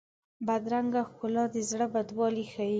[0.45, 2.69] بدرنګه ښکلا د زړه بدوالی ښيي